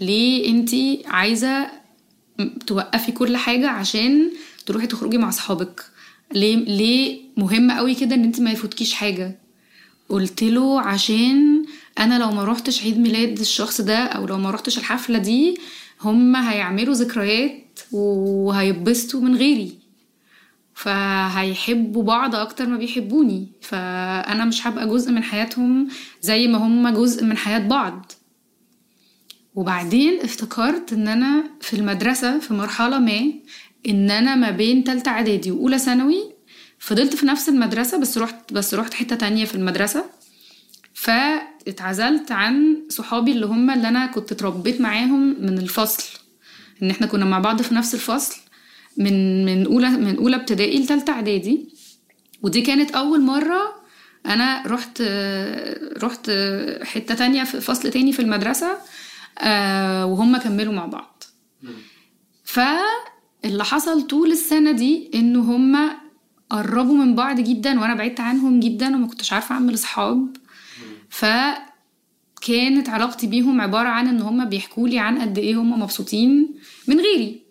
ليه 0.00 0.48
انت 0.50 0.70
عايزة 1.06 1.70
توقفي 2.66 3.12
كل 3.12 3.36
حاجة 3.36 3.68
عشان 3.70 4.30
تروحي 4.66 4.86
تخرجي 4.86 5.18
مع 5.18 5.28
اصحابك؟ 5.28 5.89
ليه 6.32 6.56
ليه 6.56 7.20
مهم 7.36 7.70
قوي 7.70 7.94
كده 7.94 8.14
إن 8.14 8.24
أنت 8.24 8.40
ما 8.40 8.50
يفوتكيش 8.50 8.94
حاجة؟ 8.94 9.38
قلت 10.08 10.42
له 10.42 10.80
عشان 10.80 11.64
أنا 11.98 12.18
لو 12.18 12.30
ما 12.30 12.44
روحتش 12.44 12.82
عيد 12.82 12.98
ميلاد 12.98 13.38
الشخص 13.40 13.80
ده 13.80 13.98
أو 13.98 14.26
لو 14.26 14.38
ما 14.38 14.50
روحتش 14.50 14.78
الحفلة 14.78 15.18
دي 15.18 15.58
هم 16.00 16.36
هيعملوا 16.36 16.94
ذكريات 16.94 17.80
وهيتبسطوا 17.92 19.20
من 19.20 19.36
غيري. 19.36 19.78
فهيحبوا 20.74 22.02
بعض 22.02 22.34
أكتر 22.34 22.66
ما 22.66 22.76
بيحبوني. 22.76 23.46
فأنا 23.60 24.44
مش 24.44 24.66
هبقى 24.66 24.88
جزء 24.88 25.12
من 25.12 25.22
حياتهم 25.22 25.88
زي 26.22 26.48
ما 26.48 26.58
هم 26.58 26.88
جزء 26.88 27.24
من 27.24 27.36
حياة 27.36 27.58
بعض. 27.58 28.12
وبعدين 29.54 30.20
افتكرت 30.20 30.92
إن 30.92 31.08
أنا 31.08 31.44
في 31.60 31.76
المدرسة 31.76 32.38
في 32.38 32.54
مرحلة 32.54 32.98
ما 32.98 33.32
إن 33.88 34.10
أنا 34.10 34.34
ما 34.34 34.50
بين 34.50 34.84
تالتة 34.84 35.08
إعدادي 35.08 35.50
وأولى 35.50 35.78
ثانوي 35.78 36.32
فضلت 36.78 37.14
في 37.16 37.26
نفس 37.26 37.48
المدرسة 37.48 37.98
بس 37.98 38.18
رحت 38.18 38.52
بس 38.52 38.74
رحت 38.74 38.94
حتة 38.94 39.16
تانية 39.16 39.44
في 39.44 39.54
المدرسة. 39.54 40.04
فاتعزلت 40.94 42.32
عن 42.32 42.76
صحابي 42.88 43.32
اللي 43.32 43.46
هم 43.46 43.70
اللي 43.70 43.88
أنا 43.88 44.06
كنت 44.06 44.32
اتربيت 44.32 44.80
معاهم 44.80 45.36
من 45.40 45.58
الفصل. 45.58 46.18
إن 46.82 46.90
إحنا 46.90 47.06
كنا 47.06 47.24
مع 47.24 47.38
بعض 47.38 47.62
في 47.62 47.74
نفس 47.74 47.94
الفصل 47.94 48.36
من 48.96 49.44
من 49.44 49.66
أولى 49.66 49.88
من 49.90 50.16
أولى 50.16 50.36
ابتدائي 50.36 50.82
لتالتة 50.82 51.12
إعدادي. 51.12 51.68
ودي 52.42 52.60
كانت 52.62 52.90
أول 52.90 53.20
مرة 53.20 53.80
أنا 54.26 54.62
رحت 54.66 55.02
رحت 56.02 56.30
حتة 56.82 57.14
تانية 57.14 57.44
في 57.44 57.60
فصل 57.60 57.90
تاني 57.90 58.12
في 58.12 58.20
المدرسة 58.20 58.78
آه، 59.38 60.06
وهم 60.06 60.36
كملوا 60.36 60.72
مع 60.72 60.86
بعض. 60.86 61.24
فاللي 63.42 63.64
حصل 63.64 64.06
طول 64.06 64.32
السنة 64.32 64.72
دي 64.72 65.10
انه 65.14 65.40
هم 65.56 65.90
قربوا 66.50 66.94
من 66.94 67.14
بعض 67.14 67.40
جدا 67.40 67.80
وأنا 67.80 67.94
بعدت 67.94 68.20
عنهم 68.20 68.60
جدا 68.60 68.96
وما 68.96 69.06
كنتش 69.06 69.32
عارفة 69.32 69.54
أعمل 69.54 69.74
أصحاب. 69.74 70.36
فكانت 71.08 72.88
علاقتي 72.88 73.26
بيهم 73.26 73.60
عبارة 73.60 73.88
عن 73.88 74.08
إن 74.08 74.20
هم 74.20 74.44
بيحكوا 74.44 74.88
لي 74.88 74.98
عن 74.98 75.18
قد 75.18 75.38
إيه 75.38 75.54
هم 75.54 75.80
مبسوطين 75.82 76.54
من 76.88 77.00
غيري. 77.00 77.42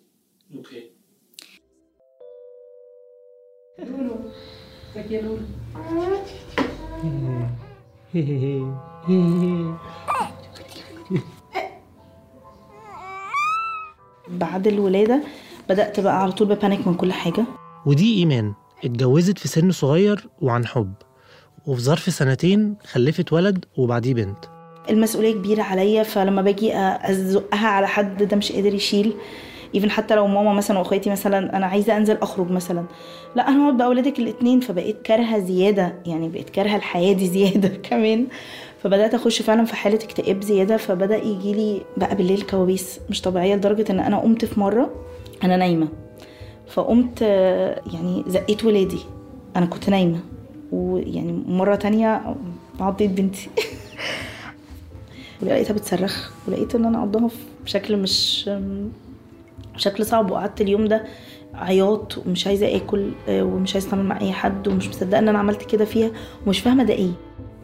بعد 14.29 14.67
الولادة 14.67 15.23
بدأت 15.69 15.99
بقى 15.99 16.21
على 16.21 16.31
طول 16.31 16.47
ب 16.47 16.54
panic 16.54 16.87
من 16.87 16.93
كل 16.93 17.13
حاجة. 17.13 17.43
ودي 17.85 18.17
إيمان 18.19 18.53
اتجوزت 18.85 19.37
في 19.37 19.47
سن 19.47 19.71
صغير 19.71 20.27
وعن 20.41 20.65
حب 20.65 20.93
وفي 21.67 21.81
ظرف 21.81 22.13
سنتين 22.13 22.75
خلفت 22.91 23.33
ولد 23.33 23.65
وبعديه 23.77 24.13
بنت. 24.13 24.37
المسؤولية 24.89 25.33
كبيرة 25.33 25.61
عليا 25.63 26.03
فلما 26.03 26.41
باجي 26.41 26.71
أزقها 26.77 27.67
على 27.67 27.87
حد 27.87 28.23
ده 28.23 28.37
مش 28.37 28.51
قادر 28.51 28.73
يشيل. 28.73 29.13
even 29.75 29.91
حتى 29.91 30.15
لو 30.15 30.27
ماما 30.27 30.53
مثلا 30.53 30.79
واخواتي 30.79 31.09
مثلا 31.09 31.57
أنا 31.57 31.65
عايزة 31.65 31.97
أنزل 31.97 32.17
أخرج 32.21 32.51
مثلا. 32.51 32.85
لا 33.35 33.47
أنا 33.47 33.63
هقعد 33.65 33.77
باولادك 33.77 34.19
الاثنين 34.19 34.59
فبقيت 34.59 35.01
كارهة 35.01 35.39
زيادة 35.39 35.93
يعني 36.05 36.29
بقيت 36.29 36.49
كارهة 36.49 36.75
الحياة 36.75 37.13
دي 37.13 37.27
زيادة 37.27 37.69
كمان. 37.89 38.27
فبدأت 38.83 39.13
أخش 39.13 39.41
فعلا 39.41 39.65
في 39.65 39.75
حالة 39.75 39.95
اكتئاب 40.03 40.41
زيادة 40.43 40.77
فبدأ 40.77 41.17
يجي 41.17 41.53
لي 41.53 41.81
بقى 41.97 42.15
بالليل 42.15 42.41
كوابيس 42.41 42.99
مش 43.09 43.21
طبيعية 43.21 43.55
لدرجة 43.55 43.85
إن 43.91 43.99
أنا 43.99 44.19
قمت 44.19 44.45
في 44.45 44.59
مرة 44.59 44.89
أنا 45.43 45.57
نايمة. 45.57 45.87
فقمت 46.67 47.19
آه، 47.21 47.81
يعني 47.93 48.23
زقيت 48.27 48.65
ولادي. 48.65 48.99
أنا 49.55 49.65
كنت 49.65 49.89
نايمة. 49.89 50.19
ويعني 50.71 51.43
مرة 51.47 51.75
تانية 51.75 52.35
عضيت 52.79 53.11
بنتي. 53.11 53.49
ولقيتها 55.41 55.73
بتصرخ. 55.73 56.31
ولقيت 56.47 56.75
إن 56.75 56.85
أنا 56.85 56.97
عضها 56.97 57.29
بشكل 57.63 57.97
مش 57.97 58.49
بشكل 59.75 60.05
صعب. 60.05 60.31
وقعدت 60.31 60.61
اليوم 60.61 60.85
ده 60.85 61.05
عياط 61.53 62.17
ومش 62.17 62.47
عايزة 62.47 62.75
آكل 62.75 63.11
آه، 63.27 63.43
ومش 63.43 63.73
عايزة 63.73 63.87
أتعامل 63.87 64.05
مع 64.05 64.21
أي 64.21 64.31
حد 64.31 64.67
ومش 64.67 64.87
مصدقة 64.89 65.19
إن 65.19 65.27
أنا 65.27 65.39
عملت 65.39 65.63
كده 65.63 65.85
فيها 65.85 66.11
ومش 66.47 66.59
فاهمة 66.59 66.83
ده 66.83 66.93
إيه. 66.93 67.11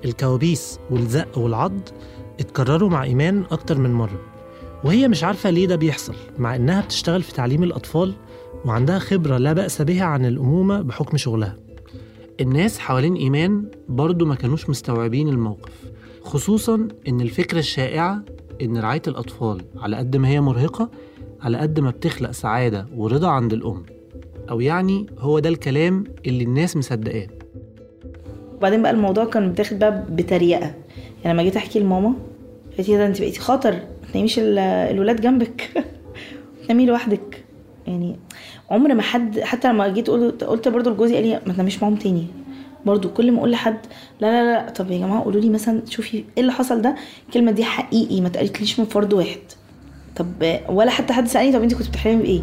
الكوابيس 0.06 0.80
والزق 0.92 1.38
والعض 1.38 1.74
اتكرروا 2.40 2.90
مع 2.90 3.04
إيمان 3.04 3.44
أكتر 3.52 3.78
من 3.78 3.94
مرة. 3.94 4.20
وهي 4.84 5.08
مش 5.08 5.24
عارفة 5.24 5.50
ليه 5.50 5.68
ده 5.68 5.76
بيحصل 5.76 6.16
مع 6.38 6.56
إنها 6.56 6.82
بتشتغل 6.82 7.22
في 7.24 7.34
تعليم 7.34 7.64
الأطفال 7.64 8.14
وعندها 8.66 9.00
خبرة 9.00 9.38
لا 9.38 9.54
بأس 9.54 9.82
بها 9.82 10.04
عن 10.06 10.26
الأمومة 10.26 10.82
بحكم 10.82 11.18
شغلها. 11.18 11.56
الناس 12.42 12.80
حوالين 12.80 13.16
إيمان 13.16 13.66
برضو 13.90 14.26
ما 14.26 14.36
كانوش 14.36 14.70
مستوعبين 14.70 15.30
الموقف 15.30 15.72
خصوصا 16.24 16.88
إن 17.08 17.22
الفكرة 17.22 17.60
الشائعة 17.60 18.24
إن 18.62 18.78
رعاية 18.78 19.02
الأطفال 19.08 19.62
على 19.78 19.96
قد 19.98 20.18
ما 20.18 20.28
هي 20.28 20.42
مرهقة 20.42 20.90
على 21.42 21.58
قد 21.58 21.80
ما 21.80 21.90
بتخلق 21.90 22.32
سعادة 22.32 22.86
ورضا 22.96 23.28
عند 23.30 23.54
الأم 23.54 23.84
أو 24.50 24.62
يعني 24.62 25.06
هو 25.20 25.40
ده 25.40 25.50
الكلام 25.50 26.04
اللي 26.26 26.44
الناس 26.44 26.78
مصدقاه. 26.78 27.28
وبعدين 28.58 28.82
بقى 28.82 28.92
الموضوع 28.92 29.26
كان 29.26 29.52
بتاخد 29.52 29.80
بقى 29.80 30.06
بتريقة. 30.10 30.60
يعني 31.24 31.34
لما 31.34 31.44
جيت 31.44 31.56
أحكي 31.56 31.80
لماما 31.80 32.14
قالت 32.78 32.90
لي 32.90 32.98
ده 32.98 33.06
أنت 33.06 33.20
بقيتي 33.22 33.40
خطر 33.40 33.72
ما 33.74 34.08
تناميش 34.14 34.40
ال- 34.40 34.60
الولاد 34.60 35.22
جنبك. 35.22 35.70
تنامي 36.68 36.86
لوحدك. 36.86 37.44
يعني 37.88 38.16
عمر 38.72 38.94
ما 38.94 39.02
حد 39.02 39.40
حتى 39.40 39.68
لما 39.68 39.88
جيت 39.88 40.10
قلت 40.10 40.44
قلت 40.44 40.68
برضو 40.68 40.90
لجوزي 40.90 41.16
قال 41.16 41.24
لي 41.28 41.42
ما 41.48 41.54
تناميش 41.54 41.82
معاهم 41.84 41.96
تاني. 41.96 42.28
برضو 42.86 43.10
كل 43.10 43.32
ما 43.32 43.38
أقول 43.40 43.52
لحد 43.52 43.78
لا 44.20 44.28
لا 44.28 44.54
لا 44.54 44.70
طب 44.70 44.92
يا 44.92 44.98
جماعة 44.98 45.24
قولوا 45.24 45.42
لي 45.42 45.50
مثلا 45.50 45.82
شوفي 45.90 46.18
إيه 46.18 46.24
اللي 46.38 46.52
حصل 46.52 46.82
ده؟ 46.82 46.96
الكلمة 47.28 47.52
دي 47.52 47.64
حقيقي 47.64 48.22
ما 48.22 48.28
اتقالتليش 48.28 48.80
من 48.80 48.86
فرد 48.86 49.14
واحد. 49.14 49.40
طب 50.16 50.60
ولا 50.70 50.92
حتى 50.92 51.14
حد 51.14 51.28
سألني 51.28 51.52
طب 51.54 51.64
أنت 51.64 51.74
كنت 51.74 51.88
بتحلمي 51.90 52.22
بإيه؟ 52.22 52.42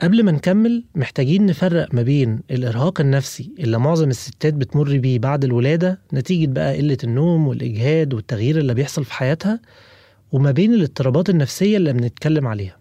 قبل 0.00 0.22
ما 0.22 0.32
نكمل 0.32 0.84
محتاجين 0.94 1.46
نفرق 1.46 1.94
ما 1.94 2.02
بين 2.02 2.40
الإرهاق 2.50 3.00
النفسي 3.00 3.52
اللي 3.58 3.78
معظم 3.78 4.08
الستات 4.08 4.54
بتمر 4.54 4.98
بيه 4.98 5.18
بعد 5.18 5.44
الولادة 5.44 5.98
نتيجة 6.14 6.50
بقى 6.50 6.76
قلة 6.76 6.96
النوم 7.04 7.48
والإجهاد 7.48 8.14
والتغيير 8.14 8.58
اللي 8.58 8.74
بيحصل 8.74 9.04
في 9.04 9.12
حياتها 9.12 9.60
وما 10.32 10.50
بين 10.50 10.74
الاضطرابات 10.74 11.30
النفسية 11.30 11.76
اللي 11.76 11.92
بنتكلم 11.92 12.46
عليها. 12.46 12.76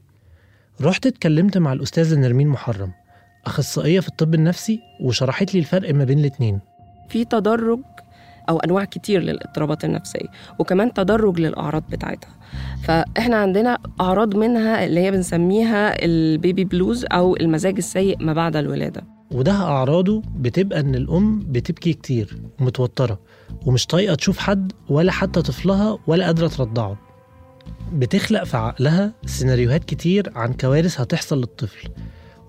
رحت 0.81 1.05
اتكلمت 1.05 1.57
مع 1.57 1.73
الأستاذة 1.73 2.15
نرمين 2.19 2.47
محرم 2.47 2.91
أخصائية 3.45 3.99
في 3.99 4.07
الطب 4.07 4.33
النفسي 4.33 4.79
وشرحت 5.01 5.53
لي 5.53 5.59
الفرق 5.59 5.93
ما 5.93 6.03
بين 6.03 6.19
الاتنين. 6.19 6.59
في 7.09 7.25
تدرج 7.25 7.79
أو 8.49 8.59
أنواع 8.59 8.85
كتير 8.85 9.21
للاضطرابات 9.21 9.85
النفسية 9.85 10.27
وكمان 10.59 10.93
تدرج 10.93 11.39
للأعراض 11.39 11.83
بتاعتها. 11.89 12.29
فإحنا 12.83 13.35
عندنا 13.35 13.77
أعراض 14.01 14.35
منها 14.35 14.85
اللي 14.85 14.99
هي 14.99 15.11
بنسميها 15.11 16.05
البيبي 16.05 16.63
بلوز 16.63 17.05
أو 17.11 17.35
المزاج 17.35 17.77
السيء 17.77 18.23
ما 18.23 18.33
بعد 18.33 18.55
الولادة. 18.55 19.03
وده 19.31 19.51
أعراضه 19.51 20.21
بتبقى 20.35 20.79
إن 20.79 20.95
الأم 20.95 21.39
بتبكي 21.39 21.93
كتير 21.93 22.37
ومتوترة 22.61 23.19
ومش 23.65 23.85
طايقة 23.85 24.15
تشوف 24.15 24.37
حد 24.37 24.71
ولا 24.89 25.11
حتى 25.11 25.41
طفلها 25.41 25.97
ولا 26.07 26.25
قادرة 26.25 26.47
ترضعه. 26.47 26.97
بتخلق 27.93 28.43
في 28.43 28.57
عقلها 28.57 29.13
سيناريوهات 29.25 29.83
كتير 29.83 30.31
عن 30.35 30.53
كوارث 30.53 31.01
هتحصل 31.01 31.37
للطفل 31.39 31.89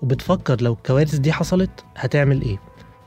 وبتفكر 0.01 0.61
لو 0.61 0.73
الكوارث 0.73 1.15
دي 1.15 1.31
حصلت 1.33 1.85
هتعمل 1.95 2.41
إيه. 2.41 2.57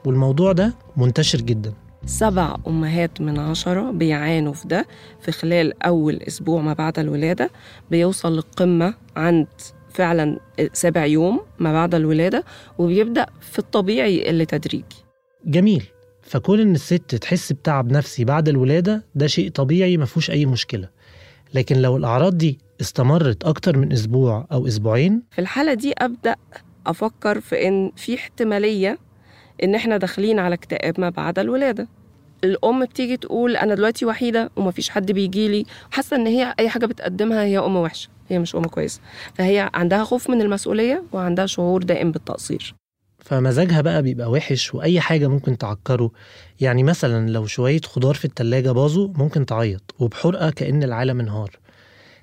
والموضوع 0.07 0.53
ده 0.53 0.75
منتشر 0.97 1.41
جدا. 1.41 1.73
سبع 2.07 2.57
أمهات 2.67 3.21
من 3.21 3.39
عشرة 3.39 3.91
بيعانوا 3.91 4.53
في 4.53 4.69
ده. 4.69 4.87
في 5.21 5.33
خلال 5.33 5.83
أول 5.83 6.23
أسبوع 6.23 6.63
ما 6.63 6.73
بعد 6.73 6.99
الولادة 6.99 7.51
بيوصل 7.91 8.33
للقمة 8.35 8.95
عند 9.17 9.47
فعلا 9.91 10.39
سابع 10.73 11.07
يوم 11.07 11.41
ما 11.59 11.73
بعد 11.73 11.95
الولادة 11.95 12.45
وبيبدأ 12.79 13.27
في 13.41 13.59
الطبيعي 13.59 14.31
اللي 14.31 14.47
تدريجي 14.47 14.97
جميل. 15.47 15.85
فكون 16.23 16.61
إن 16.61 16.75
الست 16.75 17.15
تحس 17.15 17.53
بتعب 17.53 17.93
نفسي 17.93 18.25
بعد 18.25 18.49
الولادة 18.49 19.05
ده 19.15 19.27
شيء 19.27 19.51
طبيعي 19.51 19.97
مفهوش 19.97 20.31
أي 20.31 20.47
مشكلة. 20.47 20.89
لكن 21.55 21.77
لو 21.77 21.97
الأعراض 21.97 22.39
دي 22.39 22.59
استمرت 22.81 23.45
أكتر 23.45 23.79
من 23.79 23.93
أسبوع 23.93 24.47
أو 24.53 24.67
أسبوعين؟ 24.67 25.23
في 25.31 25.39
الحالة 25.41 25.75
دي 25.75 25.93
أبدأ 25.99 26.37
أفكر 26.87 27.41
في 27.41 27.69
إن 27.69 27.93
في 27.97 28.15
احتمالية 28.15 28.99
إن 29.63 29.75
إحنا 29.75 29.97
داخلين 29.97 30.39
على 30.39 30.55
اكتئاب 30.55 31.01
ما 31.01 31.11
بعد 31.11 31.39
الولادة. 31.39 31.89
الأم 32.45 32.85
بتيجي 32.85 33.17
تقول 33.17 33.57
أنا 33.57 33.75
دلوقتي 33.75 34.05
وحيدة 34.07 34.51
ومفيش 34.57 34.91
حد 34.91 35.13
بيجيلي 35.13 35.65
حاسة 35.91 36.17
إن 36.17 36.27
هي 36.27 36.55
أي 36.59 36.69
حاجة 36.69 36.87
بتقدمها 36.87 37.45
هي 37.45 37.59
أم 37.59 37.77
وحشة. 37.77 38.09
هي 38.29 38.39
مش 38.39 38.57
أم 38.57 38.65
كويسة. 38.65 39.01
فهي 39.35 39.71
عندها 39.75 40.05
خوف 40.05 40.31
من 40.31 40.41
المسؤولية 40.43 41.05
وعندها 41.13 41.47
شعور 41.47 41.83
دائم 41.83 42.13
بالتقصير. 42.13 42.75
فمزاجها 43.19 43.81
بقى 43.81 44.03
بيبقى 44.03 44.31
وحش 44.31 44.75
وأي 44.75 45.01
حاجة 45.01 45.29
ممكن 45.29 45.59
تعكره. 45.59 46.11
يعني 46.61 46.83
مثلا 46.83 47.31
لو 47.31 47.47
شوية 47.47 47.81
خضار 47.81 48.15
في 48.15 48.25
التلاجة 48.25 48.71
باظوا 48.73 49.09
ممكن 49.17 49.47
تعيط 49.47 49.95
وبحرقة 49.99 50.51
كأن 50.51 50.83
العالم 50.83 51.21
انهار. 51.21 51.51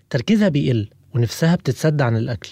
تركيزها 0.10 0.50
بيقل 0.50 0.89
ونفسها 1.15 1.56
بتتسد 1.56 2.02
عن 2.02 2.18
الأكل 2.18 2.50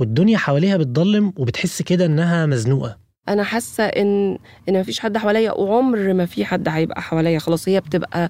والدنيا 0.00 0.38
حواليها 0.38 0.76
بتضلم 0.76 1.32
وبتحس 1.36 1.82
كده 1.82 2.06
إنها 2.06 2.46
مزنوقة. 2.46 3.01
أنا 3.28 3.42
حاسة 3.44 3.84
إن 3.84 4.38
إن 4.68 4.80
مفيش 4.80 5.00
حد 5.00 5.16
حواليا 5.16 5.52
وعمر 5.52 6.12
ما 6.12 6.26
في 6.26 6.44
حد 6.44 6.68
هيبقى 6.68 7.02
حواليا. 7.02 7.38
خلاص 7.38 7.68
هي 7.68 7.80
بتبقى 7.80 8.28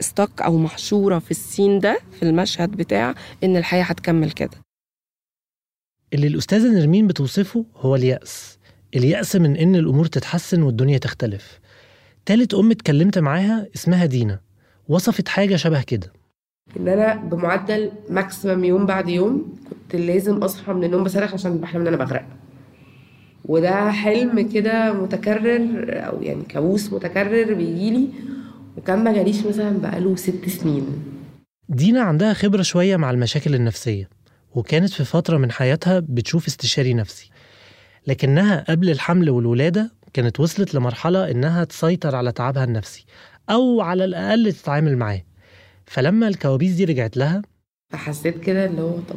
ستك 0.00 0.42
أو 0.42 0.58
محشورة 0.58 1.18
في 1.18 1.30
السين 1.30 1.78
ده 1.78 1.98
في 2.12 2.22
المشهد 2.22 2.70
بتاع 2.70 3.14
إن 3.44 3.56
الحياة 3.56 3.82
هتكمل 3.84 4.30
كده. 4.30 4.50
اللي 6.14 6.26
الأستاذة 6.26 6.68
نرمين 6.80 7.06
بتوصفه 7.06 7.64
هو 7.76 7.96
اليأس. 7.96 8.58
اليأس 8.96 9.36
من 9.36 9.56
إن 9.56 9.76
الأمور 9.76 10.06
تتحسن 10.06 10.62
والدنيا 10.62 10.98
تختلف. 10.98 11.60
تالت 12.26 12.54
أم 12.54 12.70
اتكلمت 12.70 13.18
معاها 13.18 13.66
اسمها 13.74 14.06
دينا. 14.06 14.40
وصفت 14.88 15.28
حاجة 15.28 15.56
شبه 15.56 15.82
كده. 15.82 16.12
إن 16.76 16.88
أنا 16.88 17.14
بمعدل 17.14 17.90
ماكسيمم 18.10 18.64
يوم 18.64 18.86
بعد 18.86 19.08
يوم 19.08 19.56
كنت 19.70 19.96
لازم 20.00 20.36
أصحى 20.42 20.72
من 20.72 20.84
النوم 20.84 21.04
بصرخ 21.04 21.34
عشان 21.34 21.58
بحلم 21.58 21.80
ان 21.80 21.86
أنا 21.86 21.96
بغرق. 21.96 22.26
وده 23.48 23.90
حلم 23.90 24.48
كده 24.48 24.92
متكرر 24.92 25.86
أو 25.88 26.22
يعني 26.22 26.42
كابوس 26.48 26.92
متكرر 26.92 27.54
بيجيلي 27.54 28.08
وكان 28.76 29.04
ما 29.04 29.12
جاليش 29.12 29.46
مثلا 29.46 29.78
بقاله 29.78 30.16
ست 30.16 30.48
سنين. 30.48 30.86
دينا 31.68 32.00
عندها 32.00 32.32
خبرة 32.32 32.62
شوية 32.62 32.96
مع 32.96 33.10
المشاكل 33.10 33.54
النفسية 33.54 34.08
وكانت 34.54 34.90
في 34.90 35.04
فترة 35.04 35.38
من 35.38 35.50
حياتها 35.50 36.00
بتشوف 36.08 36.46
استشاري 36.46 36.94
نفسي. 36.94 37.30
لكنها 38.06 38.64
قبل 38.68 38.90
الحمل 38.90 39.30
والولادة 39.30 39.90
كانت 40.12 40.40
وصلت 40.40 40.74
لمرحلة 40.74 41.30
إنها 41.30 41.64
تسيطر 41.64 42.16
على 42.16 42.32
تعبها 42.32 42.64
النفسي 42.64 43.04
أو 43.50 43.80
على 43.80 44.04
الأقل 44.04 44.52
تتعامل 44.52 44.96
معاه. 44.96 45.22
فلما 45.86 46.28
الكوابيس 46.28 46.72
دي 46.72 46.84
رجعت 46.84 47.16
لها 47.16 47.42
فحسيت 47.92 48.40
كده 48.40 48.66
اللي 48.66 48.82
هو 48.82 48.98
طب 48.98 49.16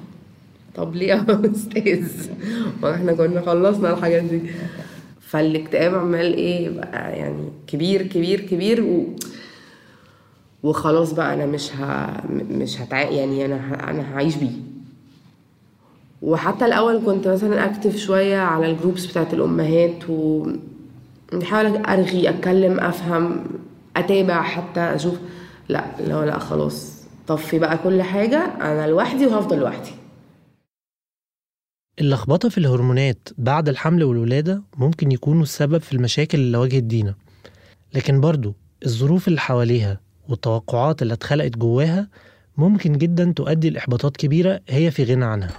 طب 0.79 0.95
ليه 0.95 1.07
يا 1.07 1.25
أستاذ؟ 1.55 2.27
ما 2.81 2.95
إحنا 2.95 3.13
كنا 3.13 3.41
خلصنا 3.41 3.93
الحاجات 3.93 4.23
دي. 4.23 4.41
فالاكتئاب 5.21 5.95
عمال 5.95 6.33
إيه 6.33 6.65
يبقى 6.65 7.11
يعني 7.17 7.43
كبير 7.67 8.01
كبير 8.01 8.39
كبير 8.41 8.83
و... 8.83 9.05
وخلاص 10.63 11.11
بقى 11.13 11.33
أنا 11.33 11.45
مش 11.45 11.71
ه... 11.75 12.07
مش 12.51 12.81
هتع... 12.81 13.01
يعني 13.01 13.45
أنا 13.45 13.55
ه... 13.55 13.89
أنا 13.89 14.15
هعيش 14.15 14.35
بيه. 14.35 14.51
وحتى 16.21 16.65
الأول 16.65 17.01
كنت 17.05 17.27
مثلا 17.27 17.65
اكتف 17.65 17.97
شوية 17.97 18.37
على 18.37 18.71
الجروبس 18.71 19.05
بتاعت 19.05 19.33
الأمهات 19.33 20.09
و 20.09 20.47
بحاول 21.33 21.77
أرغي 21.85 22.29
أتكلم 22.29 22.79
أفهم 22.79 23.43
أتابع 23.97 24.41
حتى 24.41 24.79
أشوف. 24.79 25.15
لا 25.69 25.85
لا 26.07 26.25
لا 26.25 26.39
خلاص 26.39 27.03
طفي 27.27 27.59
بقى 27.59 27.77
كل 27.77 28.01
حاجة 28.01 28.37
أنا 28.61 28.87
لوحدي 28.87 29.27
وهفضل 29.27 29.59
لوحدي. 29.59 29.91
اللخبطة 31.99 32.49
في 32.49 32.57
الهرمونات 32.57 33.29
بعد 33.37 33.69
الحمل 33.69 34.03
والولادة 34.03 34.63
ممكن 34.77 35.11
يكونوا 35.11 35.43
السبب 35.43 35.77
في 35.77 35.93
المشاكل 35.93 36.37
اللي 36.37 36.57
واجهت 36.57 36.83
دينا. 36.83 37.15
لكن 37.93 38.21
برضو 38.21 38.55
الظروف 38.85 39.27
اللي 39.27 39.39
حواليها 39.39 39.99
والتوقعات 40.29 41.01
اللي 41.01 41.13
اتخلقت 41.13 41.57
جواها 41.57 42.07
ممكن 42.57 42.97
جدا 42.97 43.33
تؤدي 43.35 43.69
لإحباطات 43.69 44.17
كبيرة 44.17 44.59
هي 44.69 44.91
في 44.91 45.03
غنى 45.03 45.25
عنها. 45.25 45.51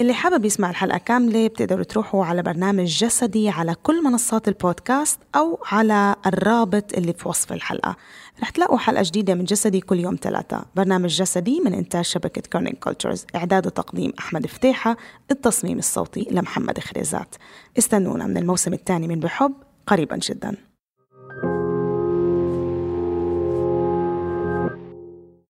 اللي 0.00 0.14
حابب 0.14 0.44
يسمع 0.44 0.70
الحلقة 0.70 0.98
كاملة 0.98 1.46
بتقدروا 1.48 1.84
تروحوا 1.84 2.24
على 2.24 2.42
برنامج 2.42 2.84
جسدي 2.84 3.48
على 3.48 3.74
كل 3.82 4.04
منصات 4.04 4.48
البودكاست 4.48 5.20
أو 5.36 5.58
على 5.66 6.16
الرابط 6.26 6.92
اللي 6.94 7.12
في 7.12 7.28
وصف 7.28 7.52
الحلقة. 7.52 7.96
رح 8.40 8.50
تلاقوا 8.50 8.78
حلقة 8.78 9.02
جديدة 9.06 9.34
من 9.34 9.44
جسدي 9.44 9.80
كل 9.80 10.00
يوم 10.00 10.16
ثلاثة. 10.22 10.64
برنامج 10.76 11.10
جسدي 11.10 11.60
من 11.60 11.74
إنتاج 11.74 12.04
شبكة 12.04 12.42
كيرنينج 12.52 12.76
كولتشرز 12.76 13.24
إعداد 13.34 13.66
وتقديم 13.66 14.12
أحمد 14.18 14.46
فتيحة. 14.46 14.96
التصميم 15.30 15.78
الصوتي 15.78 16.28
لمحمد 16.30 16.78
خريزات. 16.78 17.34
استنونا 17.78 18.26
من 18.26 18.36
الموسم 18.36 18.72
الثاني 18.72 19.08
من 19.08 19.20
بحب 19.20 19.52
قريبا 19.86 20.16
جداً. 20.16 20.67